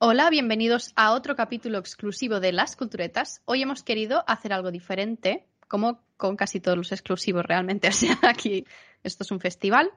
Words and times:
Hola, 0.00 0.30
bienvenidos 0.30 0.92
a 0.94 1.10
otro 1.10 1.34
capítulo 1.34 1.78
exclusivo 1.78 2.38
de 2.38 2.52
Las 2.52 2.76
Culturetas. 2.76 3.42
Hoy 3.46 3.62
hemos 3.62 3.82
querido 3.82 4.22
hacer 4.28 4.52
algo 4.52 4.70
diferente, 4.70 5.44
como 5.66 5.98
con 6.16 6.36
casi 6.36 6.60
todos 6.60 6.78
los 6.78 6.92
exclusivos 6.92 7.44
realmente. 7.44 7.88
O 7.88 7.92
sea, 7.92 8.16
aquí 8.22 8.64
esto 9.02 9.24
es 9.24 9.32
un 9.32 9.40
festival. 9.40 9.90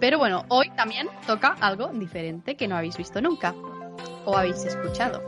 Pero 0.00 0.18
bueno, 0.18 0.44
hoy 0.48 0.68
también 0.76 1.08
toca 1.26 1.56
algo 1.62 1.88
diferente 1.88 2.58
que 2.58 2.68
no 2.68 2.76
habéis 2.76 2.98
visto 2.98 3.22
nunca 3.22 3.54
o 4.26 4.36
habéis 4.36 4.66
escuchado. 4.66 5.22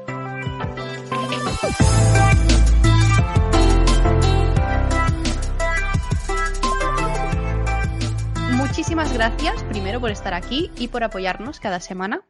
Muchísimas 8.52 9.14
gracias 9.14 9.64
primero 9.64 9.98
por 9.98 10.10
estar 10.10 10.34
aquí 10.34 10.70
y 10.76 10.88
por 10.88 11.04
apoyarnos 11.04 11.58
cada 11.58 11.80
semana. 11.80 12.22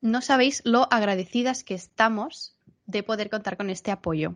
No 0.00 0.20
sabéis 0.20 0.62
lo 0.64 0.86
agradecidas 0.92 1.64
que 1.64 1.74
estamos 1.74 2.54
de 2.86 3.02
poder 3.02 3.30
contar 3.30 3.56
con 3.56 3.70
este 3.70 3.90
apoyo. 3.90 4.34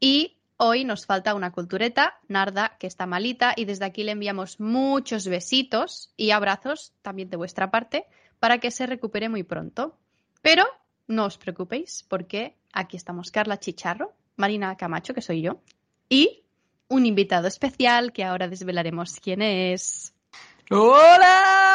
Y 0.00 0.38
hoy 0.56 0.84
nos 0.84 1.06
falta 1.06 1.34
una 1.34 1.52
cultureta, 1.52 2.18
Narda, 2.28 2.76
que 2.78 2.86
está 2.86 3.06
malita, 3.06 3.52
y 3.56 3.66
desde 3.66 3.84
aquí 3.84 4.02
le 4.02 4.12
enviamos 4.12 4.60
muchos 4.60 5.26
besitos 5.28 6.12
y 6.16 6.30
abrazos 6.30 6.92
también 7.02 7.30
de 7.30 7.36
vuestra 7.36 7.70
parte 7.70 8.06
para 8.38 8.58
que 8.58 8.70
se 8.70 8.86
recupere 8.86 9.28
muy 9.28 9.42
pronto. 9.42 9.96
Pero 10.42 10.64
no 11.06 11.26
os 11.26 11.38
preocupéis 11.38 12.04
porque 12.08 12.56
aquí 12.72 12.96
estamos 12.96 13.30
Carla 13.30 13.58
Chicharro, 13.58 14.14
Marina 14.36 14.76
Camacho, 14.76 15.14
que 15.14 15.22
soy 15.22 15.42
yo, 15.42 15.60
y 16.08 16.44
un 16.88 17.06
invitado 17.06 17.48
especial 17.48 18.12
que 18.12 18.24
ahora 18.24 18.48
desvelaremos 18.48 19.18
quién 19.20 19.42
es. 19.42 20.14
¡Hola! 20.70 21.65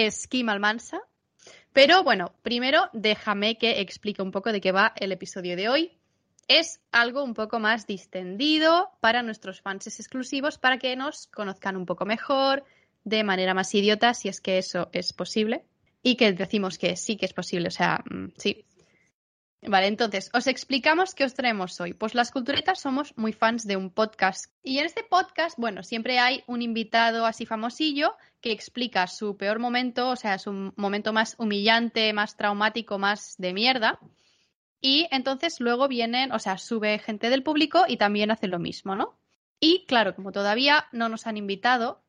Es 0.00 0.28
Kim 0.28 0.48
Almansa. 0.48 1.00
Pero 1.72 2.04
bueno, 2.04 2.32
primero 2.42 2.88
déjame 2.92 3.58
que 3.58 3.80
explique 3.80 4.22
un 4.22 4.30
poco 4.30 4.52
de 4.52 4.60
qué 4.60 4.70
va 4.70 4.92
el 4.94 5.10
episodio 5.10 5.56
de 5.56 5.68
hoy. 5.68 5.98
Es 6.46 6.80
algo 6.92 7.24
un 7.24 7.34
poco 7.34 7.58
más 7.58 7.84
distendido 7.84 8.92
para 9.00 9.24
nuestros 9.24 9.60
fans 9.60 9.88
exclusivos, 9.88 10.56
para 10.56 10.78
que 10.78 10.94
nos 10.94 11.26
conozcan 11.26 11.76
un 11.76 11.84
poco 11.84 12.04
mejor, 12.04 12.62
de 13.02 13.24
manera 13.24 13.54
más 13.54 13.74
idiota, 13.74 14.14
si 14.14 14.28
es 14.28 14.40
que 14.40 14.58
eso 14.58 14.88
es 14.92 15.12
posible. 15.12 15.64
Y 16.00 16.14
que 16.14 16.32
decimos 16.32 16.78
que 16.78 16.94
sí 16.94 17.16
que 17.16 17.26
es 17.26 17.32
posible, 17.32 17.66
o 17.66 17.72
sea, 17.72 18.04
mm, 18.08 18.26
sí. 18.36 18.64
Vale, 19.60 19.88
entonces, 19.88 20.30
os 20.34 20.46
explicamos 20.46 21.14
qué 21.14 21.24
os 21.24 21.34
traemos 21.34 21.80
hoy. 21.80 21.92
Pues 21.92 22.14
las 22.14 22.30
culturetas 22.30 22.80
somos 22.80 23.12
muy 23.16 23.32
fans 23.32 23.66
de 23.66 23.76
un 23.76 23.90
podcast. 23.90 24.52
Y 24.62 24.78
en 24.78 24.86
este 24.86 25.02
podcast, 25.02 25.58
bueno, 25.58 25.82
siempre 25.82 26.20
hay 26.20 26.44
un 26.46 26.62
invitado 26.62 27.26
así 27.26 27.44
famosillo 27.44 28.16
que 28.40 28.52
explica 28.52 29.06
su 29.08 29.36
peor 29.36 29.58
momento, 29.58 30.10
o 30.10 30.16
sea, 30.16 30.38
su 30.38 30.72
momento 30.76 31.12
más 31.12 31.34
humillante, 31.38 32.12
más 32.12 32.36
traumático, 32.36 32.98
más 32.98 33.34
de 33.38 33.52
mierda. 33.52 33.98
Y 34.80 35.08
entonces 35.10 35.58
luego 35.58 35.88
vienen, 35.88 36.30
o 36.30 36.38
sea, 36.38 36.56
sube 36.56 36.96
gente 37.00 37.28
del 37.28 37.42
público 37.42 37.84
y 37.88 37.96
también 37.96 38.30
hace 38.30 38.46
lo 38.46 38.60
mismo, 38.60 38.94
¿no? 38.94 39.18
Y 39.58 39.84
claro, 39.86 40.14
como 40.14 40.30
todavía 40.30 40.86
no 40.92 41.08
nos 41.08 41.26
han 41.26 41.36
invitado, 41.36 42.00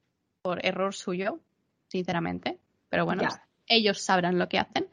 por 0.43 0.63
error 0.63 0.93
suyo, 0.93 1.39
sinceramente, 1.87 2.59
pero 2.89 3.05
bueno, 3.05 3.23
Ya. 3.23 3.43
ellos 3.65 4.01
sabrán 4.01 4.37
lo 4.37 4.47
que 4.47 4.59
hacen, 4.59 4.87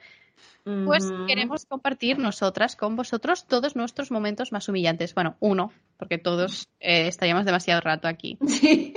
pues 0.65 1.13
queremos 1.27 1.65
compartir 1.67 2.19
nosotras 2.19 2.77
con 2.77 2.97
vosotros 2.97 3.47
todos 3.47 3.77
nuestros 3.77 4.11
momentos 4.11 4.53
más 4.53 4.69
humillantes. 4.69 5.15
Bueno, 5.15 5.37
uno, 5.41 5.73
porque 5.97 6.19
todos 6.19 6.69
eh, 6.81 7.07
estaríamos 7.09 7.45
demasiado 7.45 7.81
rato 7.81 8.09
aquí. 8.09 8.39
Sí. 8.49 8.95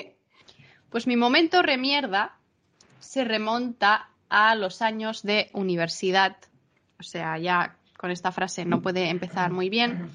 Pues 0.89 1.05
mi 1.05 1.15
momento 1.15 1.61
remierda 1.61 2.35
se 2.99 3.23
remonta 3.23 4.09
a 4.29 4.55
los 4.55 4.81
años 4.81 5.21
de 5.21 5.51
universidad. 5.53 6.37
O 6.99 7.03
sea, 7.03 7.37
ya 7.37 7.75
con 7.97 8.09
esta 8.09 8.31
frase 8.31 8.65
no 8.65 8.81
puede 8.81 9.09
empezar 9.09 9.51
muy 9.51 9.69
bien. 9.69 10.09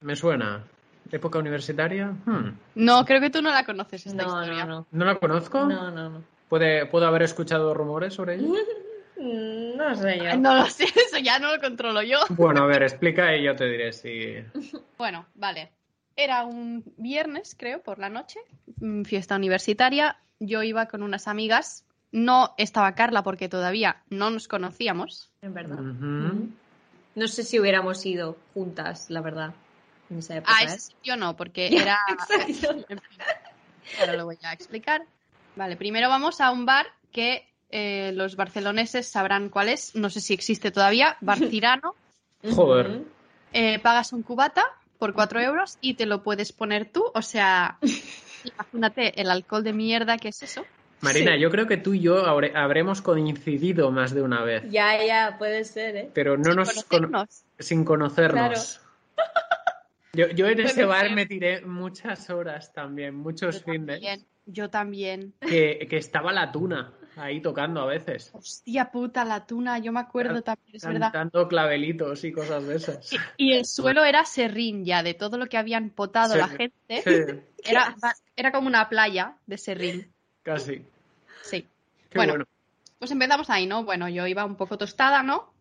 Me 0.00 0.14
suena. 0.14 0.64
¿Época 1.10 1.38
universitaria? 1.38 2.14
Hmm. 2.26 2.56
No, 2.76 3.04
creo 3.04 3.20
que 3.20 3.30
tú 3.30 3.42
no 3.42 3.50
la 3.50 3.64
conoces 3.64 4.06
esta 4.06 4.22
No, 4.22 4.40
historia. 4.42 4.64
no, 4.66 4.74
no. 4.80 4.86
¿No 4.92 5.04
la 5.04 5.16
conozco? 5.16 5.64
No, 5.64 5.90
no, 5.90 6.10
no. 6.10 6.22
¿Puede, 6.48 6.86
¿Puedo 6.86 7.06
haber 7.06 7.22
escuchado 7.22 7.74
rumores 7.74 8.14
sobre 8.14 8.36
ella? 8.36 8.46
Mm, 9.24 9.76
No 9.76 9.94
sé 9.96 10.18
yo. 10.18 10.36
No 10.36 10.54
lo 10.54 10.66
sé, 10.70 10.84
eso 10.84 11.18
ya 11.22 11.38
no 11.38 11.54
lo 11.54 11.60
controlo 11.60 12.02
yo. 12.02 12.18
Bueno, 12.30 12.62
a 12.62 12.66
ver, 12.66 12.82
explica 12.82 13.34
y 13.36 13.42
yo 13.44 13.56
te 13.56 13.64
diré 13.66 13.92
si... 13.92 14.36
Bueno, 14.98 15.26
vale. 15.34 15.72
Era 16.16 16.44
un 16.44 16.84
viernes, 16.96 17.56
creo, 17.58 17.82
por 17.82 17.98
la 17.98 18.08
noche, 18.08 18.38
mm, 18.80 19.02
fiesta 19.02 19.34
universitaria. 19.36 20.16
Yo 20.38 20.62
iba 20.62 20.86
con 20.86 21.02
unas 21.02 21.26
amigas. 21.26 21.84
No 22.12 22.54
estaba 22.58 22.94
Carla 22.94 23.24
porque 23.24 23.48
todavía 23.48 24.02
no 24.10 24.30
nos 24.30 24.46
conocíamos. 24.46 25.32
En 25.42 25.52
verdad. 25.54 25.80
Ujú. 25.80 26.48
No 27.16 27.28
sé 27.28 27.42
si 27.42 27.58
hubiéramos 27.58 28.04
ido 28.06 28.36
juntas, 28.54 29.10
la 29.10 29.20
verdad. 29.20 29.54
En 30.10 30.18
esa 30.18 30.36
época, 30.36 30.52
A 30.56 30.62
¿eh? 30.62 30.66
ese 30.66 30.78
sitio 30.78 31.16
no, 31.16 31.34
porque 31.34 31.66
era. 31.72 31.98
Exacto. 32.08 32.84
Ahora 33.98 34.12
lo 34.16 34.26
voy 34.26 34.38
a 34.44 34.52
explicar. 34.52 35.02
Vale, 35.56 35.76
primero 35.76 36.08
vamos 36.08 36.40
a 36.40 36.52
un 36.52 36.66
bar 36.66 36.86
que 37.12 37.48
eh, 37.76 38.12
los 38.14 38.36
barceloneses 38.36 39.06
sabrán 39.08 39.48
cuál 39.50 39.68
es. 39.68 39.94
No 39.96 40.08
sé 40.08 40.20
si 40.20 40.32
existe 40.32 40.70
todavía. 40.70 41.16
Bar 41.20 41.38
Cirano. 41.38 41.94
Joder. 42.54 43.02
Eh, 43.52 43.78
pagas 43.80 44.12
un 44.12 44.22
cubata 44.22 44.62
por 44.98 45.12
4 45.12 45.40
euros 45.40 45.76
y 45.80 45.94
te 45.94 46.06
lo 46.06 46.22
puedes 46.22 46.52
poner 46.52 46.86
tú. 46.90 47.04
O 47.14 47.22
sea, 47.22 47.78
imagínate 48.44 49.20
el 49.20 49.28
alcohol 49.30 49.64
de 49.64 49.72
mierda 49.72 50.18
que 50.18 50.28
es 50.28 50.42
eso. 50.42 50.64
Marina, 51.00 51.34
Sí. 51.34 51.40
yo 51.40 51.50
creo 51.50 51.66
que 51.66 51.76
tú 51.76 51.92
y 51.94 52.00
yo 52.00 52.24
habre- 52.26 52.52
habremos 52.54 53.02
coincidido 53.02 53.90
más 53.90 54.14
de 54.14 54.22
una 54.22 54.42
vez, 54.42 54.62
Ya, 54.70 55.04
ya, 55.04 55.36
puede 55.38 55.64
ser, 55.64 55.96
¿eh? 55.96 56.10
pero 56.14 56.38
no 56.38 56.44
Sin 56.44 56.56
nos 56.56 56.84
cono- 56.84 57.08
conocernos. 57.08 57.44
sin 57.58 57.84
conocernos. 57.84 58.80
Yo, 60.14 60.28
yo 60.28 60.46
en 60.46 60.60
ese 60.60 60.84
bar 60.84 61.06
ser. 61.06 61.14
me 61.14 61.26
tiré 61.26 61.60
muchas 61.62 62.30
horas 62.30 62.72
también, 62.72 63.16
muchos 63.16 63.56
Yo 63.58 63.64
fines, 63.72 63.86
también, 64.00 64.26
yo 64.46 64.70
también. 64.70 65.34
que, 65.40 65.86
que 65.90 65.96
estaba 65.96 66.32
la 66.32 66.52
tuna 66.52 66.92
ahí 67.16 67.40
tocando 67.40 67.80
a 67.80 67.86
veces, 67.86 68.30
Hostia 68.32 68.90
puta, 68.90 69.24
la 69.24 69.46
tuna, 69.46 69.78
yo 69.78 69.92
me 69.92 70.00
acuerdo 70.00 70.42
también, 70.42 70.76
es 70.76 70.82
verdad. 70.84 71.12
cantando 71.12 71.46
clavelitos 71.48 72.24
y 72.24 72.32
cosas 72.32 72.66
de 72.66 72.76
esas. 72.76 73.12
Y, 73.12 73.16
y 73.36 73.52
el 73.54 73.64
suelo 73.66 74.04
era 74.04 74.24
serrín 74.24 74.84
ya, 74.84 75.02
de 75.02 75.14
todo 75.14 75.38
lo 75.38 75.46
que 75.46 75.56
habían 75.56 75.90
potado 75.90 76.32
Sí, 76.34 76.38
la 76.38 76.48
gente. 76.48 77.02
Sí, 77.02 77.70
Era, 77.70 77.94
era 78.36 78.52
como 78.52 78.66
una 78.68 78.88
playa 78.88 79.36
de 79.46 79.58
serrín. 79.58 80.12
casi. 80.42 80.84
Sí. 81.42 81.62
Qué 82.10 82.18
Bueno. 82.18 82.32
bueno. 82.34 82.44
Pues 82.98 83.10
empezamos 83.10 83.50
ahí, 83.50 83.66
¿no? 83.66 83.84
Bueno, 83.84 84.08
yo 84.08 84.26
iba 84.26 84.44
un 84.44 84.56
poco 84.56 84.78
tostada, 84.78 85.22
¿no? 85.22 85.52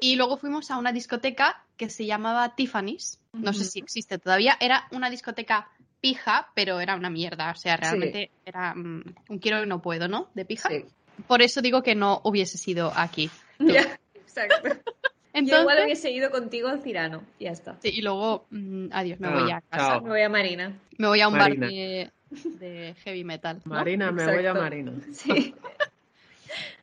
Y 0.00 0.16
luego 0.16 0.36
fuimos 0.36 0.70
a 0.70 0.78
una 0.78 0.92
discoteca 0.92 1.62
que 1.76 1.88
se 1.88 2.04
llamaba 2.04 2.54
Tiffany's. 2.54 3.18
No 3.32 3.52
sé 3.52 3.64
si 3.64 3.78
existe 3.78 4.18
todavía. 4.18 4.56
Era 4.60 4.88
una 4.90 5.08
discoteca 5.08 5.68
pija, 6.00 6.48
pero 6.54 6.80
era 6.80 6.94
una 6.96 7.10
mierda. 7.10 7.50
O 7.50 7.56
sea, 7.56 7.76
realmente 7.76 8.30
era 8.44 8.74
mm, 8.74 9.02
un 9.28 9.38
quiero 9.38 9.62
y 9.62 9.66
no 9.66 9.80
puedo, 9.82 10.08
¿no? 10.08 10.28
De 10.34 10.44
pija. 10.44 10.68
Sí. 10.68 10.84
Por 11.26 11.42
eso 11.42 11.62
digo 11.62 11.82
que 11.82 11.94
no 11.94 12.20
hubiese 12.24 12.58
sido 12.58 12.92
aquí. 12.94 13.30
Ya, 13.58 13.98
exacto. 14.14 14.68
Yo 15.36 15.40
Entonces, 15.40 15.60
igual 15.60 15.84
hubiese 15.84 16.10
ido 16.10 16.30
contigo 16.30 16.68
al 16.68 16.82
Cirano. 16.82 17.22
Ya 17.38 17.50
está. 17.50 17.76
sí, 17.82 17.90
y 17.92 18.00
luego, 18.02 18.46
mm, 18.50 18.86
adiós, 18.92 19.20
me 19.20 19.28
Ah, 19.28 19.32
voy 19.34 19.50
a 19.50 19.60
casa. 19.62 19.88
chao. 19.92 20.00
Me 20.02 20.08
voy 20.10 20.22
a 20.22 20.28
Marina. 20.30 20.78
Me 20.98 21.06
voy 21.08 21.20
a 21.20 21.28
un 21.28 21.34
Marina. 21.36 21.66
bar 21.66 21.70
de, 21.74 22.10
de 22.58 22.94
heavy 23.04 23.24
metal. 23.24 23.60
¿no? 23.66 23.74
Marina, 23.74 24.10
me 24.12 24.24
voy 24.24 24.46
a. 24.46 24.54
Marina. 24.54 24.92
Sí. 25.12 25.54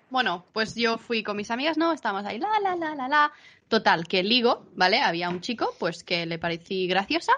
Bueno, 0.10 0.46
pues 0.54 0.76
yo 0.76 1.00
fui 1.00 1.24
con 1.24 1.36
mis 1.38 1.50
amigas, 1.50 1.78
¿no? 1.78 1.92
Estábamos 1.94 2.26
ahí, 2.28 2.38
la, 2.38 2.60
la, 2.62 2.76
la, 2.76 2.94
la, 2.94 3.08
la. 3.08 3.32
Total, 3.68 4.08
que 4.08 4.22
ligo, 4.22 4.68
¿vale? 4.76 5.00
Había 5.02 5.30
un 5.30 5.42
chico, 5.42 5.74
pues 5.80 6.04
que 6.04 6.28
le 6.28 6.38
parecí 6.38 6.86
graciosa 6.88 7.34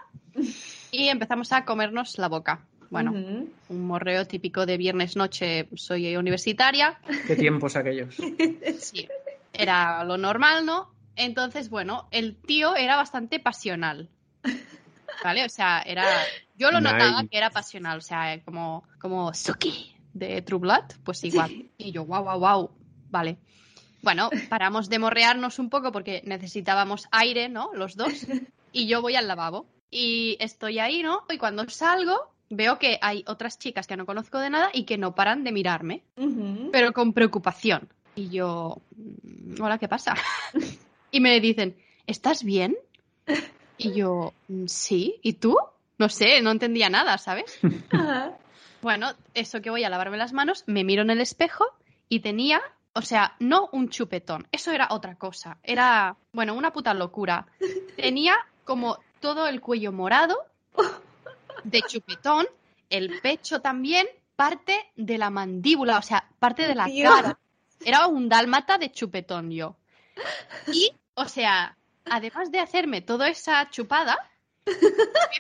y 0.95 1.09
empezamos 1.09 1.51
a 1.51 1.65
comernos 1.65 2.18
la 2.18 2.30
boca. 2.30 2.65
Bueno, 2.89 3.12
un 3.12 3.88
morreo 3.88 4.25
típico 4.25 4.65
de 4.65 4.77
viernes 4.77 5.15
noche, 5.15 5.68
soy 5.75 6.15
universitaria, 6.15 7.00
Qué 7.27 7.36
tiempos 7.36 7.75
aquellos. 7.75 8.15
sí, 8.80 9.07
era 9.51 10.03
lo 10.03 10.18
normal, 10.18 10.65
¿no? 10.65 10.94
Entonces, 11.15 11.69
bueno, 11.69 12.07
el 12.12 12.36
tío 12.36 12.75
era 12.75 12.95
bastante 12.95 13.39
pasional, 13.39 14.09
¿vale? 15.24 15.45
O 15.45 15.50
sea, 15.50 15.81
era, 15.86 16.06
yo 16.56 16.71
lo 16.71 16.80
notaba 16.80 17.24
que 17.30 17.38
era 17.38 17.50
pasional, 17.50 17.98
o 17.98 18.01
sea, 18.01 18.39
como, 18.44 18.83
como 19.00 19.33
Suki 19.33 19.95
de 20.13 20.41
True 20.41 20.59
Blood, 20.59 20.86
pues 21.03 21.24
igual. 21.24 21.69
Y 21.77 21.91
yo, 21.91 22.06
wow, 22.06 22.24
wow, 22.24 22.39
wow, 22.39 22.71
vale. 23.09 23.38
Bueno, 24.01 24.30
paramos 24.50 24.88
de 24.88 25.00
morrearnos 25.00 25.57
un 25.57 25.69
poco 25.69 25.91
porque 25.91 26.21
necesitábamos 26.25 27.07
aire, 27.12 27.50
¿no? 27.50 27.71
Los 27.74 27.95
dos. 27.95 28.13
Y 28.77 28.88
yo 28.88 29.01
voy 29.01 29.15
al 29.15 29.30
lavabo. 29.30 29.68
Y 29.97 30.36
estoy 30.42 30.80
ahí, 30.80 31.01
¿no? 31.01 31.24
Y 31.30 31.38
cuando 31.38 31.68
salgo, 31.69 32.30
veo 32.50 32.77
que 32.80 33.00
hay 33.01 33.24
otras 33.27 33.57
chicas 33.57 33.88
que 33.88 33.95
no 33.95 34.06
conozco 34.06 34.39
de 34.39 34.50
nada 34.50 34.69
y 34.74 34.83
que 34.83 34.97
no 34.97 35.15
paran 35.15 35.45
de 35.45 35.53
mirarme, 35.53 36.03
pero 36.74 36.92
con 36.92 37.13
preocupación. 37.13 37.88
Y 38.13 38.27
yo, 38.27 38.81
"Mm, 38.97 39.62
hola, 39.62 39.77
¿qué 39.77 39.88
pasa? 39.88 40.13
Y 41.12 41.21
me 41.21 41.39
dicen, 41.39 41.77
¿estás 42.07 42.44
bien? 42.44 42.75
Y 43.77 43.94
yo, 43.94 44.33
"Mm, 44.50 44.65
sí. 44.68 45.15
¿Y 45.24 45.33
tú? 45.33 45.56
No 45.98 46.09
sé, 46.09 46.41
no 46.41 46.51
entendía 46.51 46.89
nada, 46.89 47.18
¿sabes? 47.18 47.57
Bueno, 48.81 49.13
eso 49.33 49.62
que 49.62 49.69
voy 49.69 49.86
a 49.86 49.89
lavarme 49.89 50.18
las 50.18 50.33
manos, 50.33 50.65
me 50.68 50.83
miro 50.83 51.03
en 51.03 51.09
el 51.09 51.21
espejo 51.21 51.65
y 52.09 52.19
tenía, 52.19 52.62
o 52.91 53.01
sea, 53.01 53.38
no 53.39 53.69
un 53.71 53.88
chupetón, 53.88 54.45
eso 54.51 54.71
era 54.74 54.89
otra 54.91 55.15
cosa, 55.15 55.57
era, 55.63 56.18
bueno, 56.33 56.53
una 56.53 56.74
puta 56.74 56.94
locura. 56.94 57.48
Tenía 57.95 58.36
como 58.65 58.98
todo 59.25 59.48
el 59.48 59.60
cuello 59.60 59.92
morado 59.92 60.38
de 61.63 61.81
chupetón, 61.81 62.45
el 62.92 63.22
pecho 63.22 63.60
también, 63.60 64.06
parte 64.36 64.80
de 64.95 65.18
la 65.18 65.31
mandíbula, 65.31 65.98
o 65.98 66.01
sea, 66.04 66.30
parte 66.38 66.68
de 66.68 66.75
la 66.75 66.86
Dios. 66.86 67.12
cara. 67.12 67.39
Era 67.83 68.06
un 68.06 68.30
dálmata 68.30 68.77
de 68.77 68.92
chupetón 68.92 69.50
yo. 69.50 69.77
Y, 70.72 70.94
o 71.16 71.25
sea, 71.25 71.75
además 72.06 72.51
de 72.51 72.60
hacerme 72.60 73.01
toda 73.01 73.27
esa 73.27 73.68
chupada, 73.72 74.16
me 74.68 74.74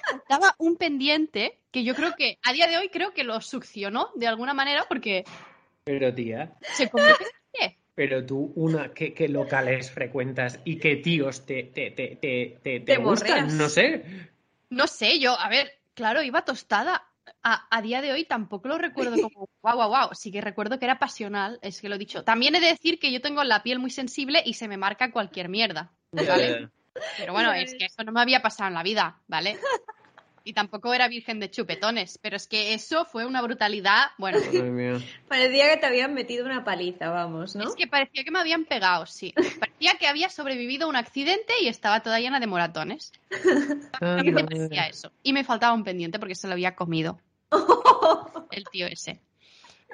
faltaba 0.09 0.55
un 0.57 0.77
pendiente 0.77 1.59
que 1.69 1.83
yo 1.83 1.93
creo 1.93 2.15
que 2.15 2.39
a 2.43 2.53
día 2.53 2.65
de 2.65 2.79
hoy 2.79 2.89
creo 2.89 3.13
que 3.13 3.23
lo 3.23 3.39
succionó 3.39 4.09
de 4.15 4.25
alguna 4.25 4.55
manera 4.55 4.85
porque 4.89 5.25
Pero 5.83 6.11
tía, 6.11 6.55
se 6.73 6.89
convirtió 6.89 7.27
en 7.27 7.33
pie. 7.51 7.77
Pero 7.95 8.25
tú, 8.25 8.51
una, 8.55 8.93
¿qué, 8.93 9.13
qué 9.13 9.29
locales 9.29 9.89
frecuentas 9.89 10.59
y 10.65 10.77
qué 10.77 10.97
tíos 10.97 11.45
te, 11.45 11.63
te, 11.63 11.91
te, 11.91 12.17
te, 12.17 12.59
te, 12.61 12.79
te 12.79 12.79
Te 12.81 12.97
gustan? 12.97 13.57
No 13.57 13.69
sé. 13.69 14.29
No 14.69 14.85
sé, 14.85 15.19
yo, 15.19 15.39
a 15.39 15.47
ver, 15.47 15.71
claro, 15.93 16.21
iba 16.21 16.43
tostada. 16.43 17.07
A, 17.41 17.67
a 17.75 17.81
día 17.81 18.01
de 18.01 18.11
hoy 18.11 18.25
tampoco 18.25 18.67
lo 18.67 18.77
recuerdo 18.77 19.19
como 19.19 19.49
wow, 19.61 19.75
wow, 19.75 19.89
wow. 19.89 20.09
Sí 20.13 20.31
que 20.31 20.41
recuerdo 20.41 20.77
que 20.77 20.85
era 20.85 20.99
pasional, 20.99 21.57
es 21.61 21.81
que 21.81 21.89
lo 21.89 21.95
he 21.95 21.99
dicho. 21.99 22.23
También 22.23 22.55
he 22.55 22.59
de 22.59 22.67
decir 22.67 22.99
que 22.99 23.11
yo 23.11 23.21
tengo 23.21 23.43
la 23.43 23.63
piel 23.63 23.79
muy 23.79 23.89
sensible 23.89 24.43
y 24.45 24.53
se 24.55 24.67
me 24.67 24.77
marca 24.77 25.11
cualquier 25.11 25.49
mierda. 25.49 25.91
¿vale? 26.11 26.69
Pero 27.17 27.33
bueno, 27.33 27.51
es 27.53 27.75
que 27.75 27.85
eso 27.85 28.03
no 28.03 28.11
me 28.11 28.21
había 28.21 28.41
pasado 28.41 28.67
en 28.67 28.73
la 28.73 28.83
vida, 28.83 29.21
¿vale? 29.27 29.57
Y 30.47 30.53
tampoco 30.53 30.93
era 30.93 31.07
virgen 31.07 31.39
de 31.39 31.49
chupetones, 31.49 32.19
pero 32.21 32.35
es 32.35 32.45
que 32.45 32.75
eso 32.75 33.03
fue 33.05 33.25
una 33.25 33.41
brutalidad. 33.41 34.11
Bueno. 34.19 34.37
Parecía 35.27 35.71
que 35.71 35.77
te 35.77 35.85
habían 35.87 36.13
metido 36.13 36.45
una 36.45 36.63
paliza, 36.63 37.09
vamos, 37.09 37.55
¿no? 37.55 37.67
es 37.67 37.75
que 37.75 37.87
parecía 37.87 38.23
que 38.23 38.29
me 38.29 38.37
habían 38.37 38.63
pegado, 38.65 39.07
sí. 39.07 39.33
Parecía 39.59 39.95
que 39.99 40.05
había 40.07 40.29
sobrevivido 40.29 40.85
a 40.85 40.89
un 40.89 40.97
accidente 40.97 41.53
y 41.63 41.67
estaba 41.67 42.03
toda 42.03 42.19
llena 42.19 42.39
de 42.39 42.45
moratones. 42.45 43.11
Me 43.99 44.31
parecía 44.45 44.83
eso. 44.85 45.11
Y 45.23 45.33
me 45.33 45.43
faltaba 45.43 45.73
un 45.73 45.83
pendiente 45.83 46.19
porque 46.19 46.35
se 46.35 46.45
lo 46.45 46.53
había 46.53 46.75
comido 46.75 47.19
el 48.51 48.65
tío 48.65 48.85
ese. 48.85 49.19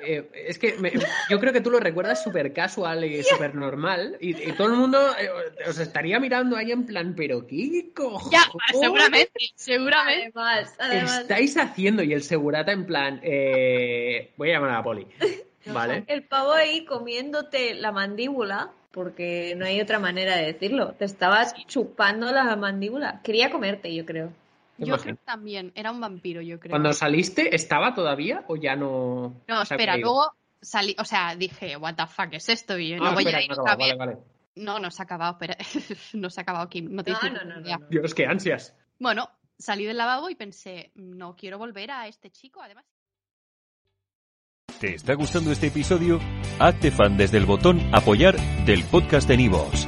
Eh, 0.04 0.30
es 0.34 0.58
que 0.60 0.74
me- 0.78 0.92
yo 1.30 1.40
creo 1.40 1.54
que 1.54 1.62
tú 1.62 1.70
lo 1.72 1.80
recuerdas 1.80 2.24
súper 2.24 2.54
casual 2.54 3.06
y 3.06 3.24
súper 3.24 3.56
normal 3.56 4.18
y, 4.20 4.30
y 4.32 4.52
todo 4.54 4.68
el 4.68 4.74
mundo 4.74 5.00
eh, 5.20 5.30
os 5.68 5.78
estaría 5.80 6.20
mirando 6.20 6.56
ahí 6.58 6.72
en 6.72 6.86
plan, 6.86 7.14
pero 7.16 7.46
¿qué 7.46 7.92
cojones 7.96 8.32
Ya, 8.32 8.52
seguramente, 8.72 9.32
seguramente. 9.56 10.32
Además, 10.36 10.76
además. 10.80 11.20
estáis 11.22 11.58
haciendo? 11.58 12.04
Y 12.04 12.14
el 12.14 12.24
segurata 12.24 12.72
en 12.72 12.86
plan, 12.86 13.20
eh, 13.24 14.32
voy 14.38 14.50
a 14.50 14.54
llamar 14.54 14.70
a 14.72 14.74
la 14.74 14.84
poli. 14.84 15.08
¿Vale? 15.66 16.04
El 16.08 16.24
pavo 16.24 16.54
ahí 16.54 16.86
comiéndote 16.86 17.76
la 17.76 17.92
mandíbula, 17.92 18.72
porque 18.92 19.54
no 19.56 19.66
hay 19.66 19.80
otra 19.80 20.00
manera 20.00 20.36
de 20.36 20.48
decirlo. 20.48 20.94
Te 20.94 21.06
estabas 21.06 21.54
chupando 21.68 22.32
la 22.32 22.56
mandíbula. 22.56 23.22
Quería 23.24 23.52
comerte, 23.52 23.94
yo 23.94 24.06
creo. 24.06 24.34
Yo 24.78 24.98
creo 24.98 25.16
que 25.16 25.24
también, 25.26 25.72
era 25.76 25.92
un 25.92 26.00
vampiro, 26.00 26.42
yo 26.42 26.60
creo. 26.60 26.72
Cuando 26.72 26.92
saliste, 26.94 27.56
¿estaba 27.56 27.94
todavía 27.94 28.44
o 28.48 28.56
ya 28.56 28.76
no? 28.76 29.36
No, 29.48 29.62
espera, 29.62 29.98
luego 29.98 30.32
salí, 30.62 30.96
o 30.98 31.06
sea, 31.06 31.36
dije, 31.36 31.78
what 31.78 31.96
the 31.96 32.08
fuck 32.08 32.34
es 32.34 32.50
esto? 32.50 32.78
Y 32.80 32.94
Ah, 32.94 32.98
luego 32.98 33.20
espera, 33.20 33.42
ya 33.42 33.48
no, 33.48 33.62
otra 33.62 33.76
vale, 33.76 33.90
vez. 33.92 33.98
vale. 33.98 34.18
No, 34.56 34.80
no 34.80 34.92
se 34.92 35.02
ha 35.02 35.06
acabado, 35.06 35.34
espera. 35.34 35.58
no 36.14 36.30
se 36.30 36.42
ha 36.42 36.44
acabado, 36.44 36.68
Kim. 36.70 36.88
No 36.94 37.04
te 37.04 37.12
No, 37.12 37.20
no, 37.24 37.30
no, 37.46 37.60
no, 37.60 37.78
no. 37.80 37.88
Dios, 37.90 38.14
qué 38.14 38.26
ansias. 38.26 38.76
Bueno, 39.00 39.30
salí 39.58 39.86
del 39.86 39.98
lavabo 39.98 40.30
y 40.30 40.36
pensé, 40.36 40.92
no 40.96 41.36
quiero 41.36 41.58
volver 41.58 41.92
a 41.92 42.08
este 42.08 42.32
chico, 42.32 42.62
además. 42.62 42.86
¿Te 44.80 44.96
está 44.96 45.14
gustando 45.14 45.52
este 45.52 45.68
episodio? 45.68 46.20
Hazte 46.60 46.90
fan 46.92 47.16
desde 47.18 47.38
el 47.38 47.46
botón 47.46 47.80
Apoyar 47.94 48.36
del 48.66 48.84
podcast 48.86 49.28
de 49.28 49.38
Nivos. 49.38 49.88